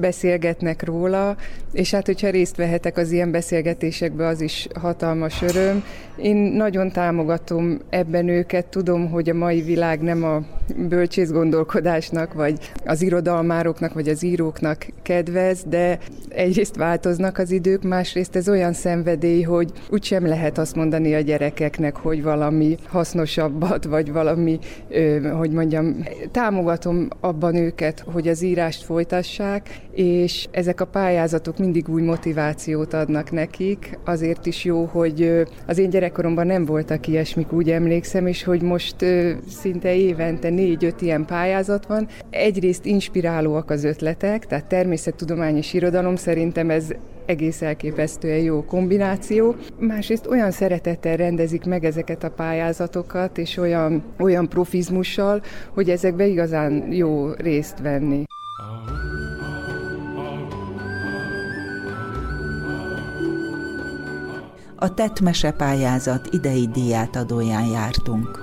beszélgetnek 0.00 0.84
róla, 0.84 1.36
és 1.72 1.90
hát, 1.90 2.06
hogyha 2.06 2.30
részt 2.30 2.56
vehetek 2.56 2.96
az 2.96 3.10
ilyen 3.10 3.30
beszélgetésekbe, 3.30 4.26
az 4.26 4.40
is 4.40 4.68
hatalmas 4.80 5.42
öröm. 5.42 5.84
Én 6.16 6.36
nagyon 6.36 6.90
támogatom 6.92 7.80
ebben 7.90 8.28
őket, 8.28 8.66
tudom, 8.84 9.10
hogy 9.10 9.30
a 9.30 9.34
mai 9.34 9.60
világ 9.62 10.00
nem 10.00 10.24
a 10.24 10.42
bölcsész 10.88 11.30
gondolkodásnak, 11.30 12.32
vagy 12.32 12.58
az 12.84 13.02
irodalmároknak, 13.02 13.94
vagy 13.94 14.08
az 14.08 14.22
íróknak 14.22 14.86
kedvez, 15.02 15.64
de 15.68 15.98
egyrészt 16.28 16.76
változnak 16.76 17.38
az 17.38 17.50
idők, 17.50 17.82
másrészt 17.82 18.36
ez 18.36 18.48
olyan 18.48 18.72
szenvedély, 18.72 19.42
hogy 19.42 19.72
úgysem 19.90 20.26
lehet 20.26 20.58
azt 20.58 20.76
mondani 20.76 21.14
a 21.14 21.20
gyerekeknek, 21.20 21.96
hogy 21.96 22.22
valami 22.22 22.76
hasznosabbat, 22.88 23.84
vagy 23.84 24.12
valami, 24.12 24.58
hogy 25.38 25.50
mondjam, 25.50 25.96
támogatom 26.30 27.08
abban 27.20 27.54
őket, 27.54 28.04
hogy 28.12 28.28
az 28.28 28.42
írást 28.42 28.82
folytassák, 28.84 29.80
és 29.94 30.46
ezek 30.50 30.80
a 30.80 30.86
pályázatok 30.86 31.58
mindig 31.58 31.88
új 31.88 32.02
motivációt 32.02 32.94
adnak 32.94 33.30
nekik. 33.30 33.98
Azért 34.04 34.46
is 34.46 34.64
jó, 34.64 34.84
hogy 34.84 35.44
az 35.66 35.78
én 35.78 35.90
gyerekkoromban 35.90 36.46
nem 36.46 36.64
voltak 36.64 37.06
ilyesmik, 37.06 37.52
úgy 37.52 37.70
emlékszem, 37.70 38.26
és 38.26 38.44
hogy 38.44 38.62
most 38.62 38.96
szinte 39.48 39.94
évente 39.94 40.50
négy-öt 40.54 41.02
ilyen 41.02 41.24
pályázat 41.24 41.86
van. 41.86 42.08
Egyrészt 42.30 42.84
inspirálóak 42.84 43.70
az 43.70 43.84
ötletek, 43.84 44.46
tehát 44.46 44.66
természettudományos 44.66 45.72
irodalom 45.72 46.16
szerintem 46.16 46.70
ez 46.70 46.92
egész 47.26 47.62
elképesztően 47.62 48.38
jó 48.38 48.64
kombináció. 48.64 49.54
Másrészt 49.78 50.26
olyan 50.26 50.50
szeretettel 50.50 51.16
rendezik 51.16 51.64
meg 51.64 51.84
ezeket 51.84 52.24
a 52.24 52.30
pályázatokat, 52.30 53.38
és 53.38 53.56
olyan, 53.56 54.02
olyan 54.18 54.48
profizmussal, 54.48 55.42
hogy 55.70 55.90
ezekbe 55.90 56.26
igazán 56.26 56.92
jó 56.92 57.32
részt 57.32 57.78
venni. 57.80 58.24
A 64.76 64.94
Tett 64.94 65.20
Mese 65.20 65.50
pályázat 65.50 66.28
idei 66.30 66.68
díjátadóján 66.72 67.66
jártunk. 67.66 68.42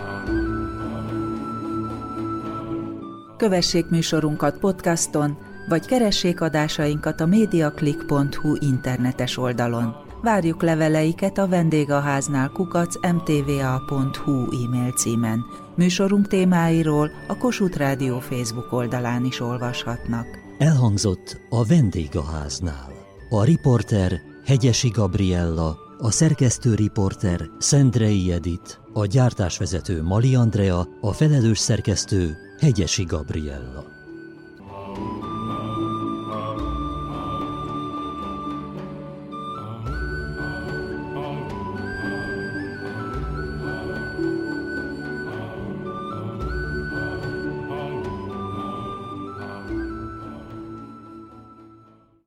Kövessék 3.41 3.89
műsorunkat 3.89 4.57
podcaston, 4.57 5.37
vagy 5.67 5.85
keressék 5.85 6.41
adásainkat 6.41 7.21
a 7.21 7.25
mediaclick.hu 7.25 8.55
internetes 8.59 9.37
oldalon. 9.37 9.95
Várjuk 10.21 10.61
leveleiket 10.61 11.37
a 11.37 11.47
vendégháznál 11.47 12.49
kukac 12.49 12.95
mtva.hu 13.13 14.65
e-mail 14.65 14.91
címen. 14.91 15.45
Műsorunk 15.75 16.27
témáiról 16.27 17.11
a 17.27 17.37
Kossuth 17.37 17.77
Rádió 17.77 18.19
Facebook 18.19 18.71
oldalán 18.71 19.25
is 19.25 19.39
olvashatnak. 19.39 20.25
Elhangzott 20.57 21.41
a 21.49 21.65
vendégháznál. 21.65 22.93
A 23.29 23.43
riporter 23.43 24.19
Hegyesi 24.45 24.89
Gabriella, 24.89 25.77
a 25.97 26.11
szerkesztő 26.11 26.75
riporter 26.75 27.41
Szendrei 27.57 28.31
Edit, 28.31 28.79
a 28.93 29.05
gyártásvezető 29.05 30.03
Mali 30.03 30.35
Andrea, 30.35 30.87
a 31.01 31.11
felelős 31.11 31.59
szerkesztő 31.59 32.37
Hegyesi 32.61 33.05
Gabriella. 33.05 33.90